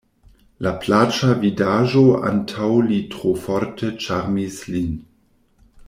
La 0.67 0.69
plaĉa 0.85 1.27
vidaĵo 1.43 2.01
antaŭ 2.31 2.71
li 2.89 2.99
tro 3.13 3.35
forte 3.45 3.93
ĉarmis 4.07 4.61
lin. 4.73 4.99